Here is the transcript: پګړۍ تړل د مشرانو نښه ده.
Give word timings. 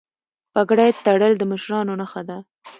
پګړۍ 0.53 0.91
تړل 1.05 1.33
د 1.37 1.43
مشرانو 1.51 1.93
نښه 2.01 2.21
ده. 2.29 2.37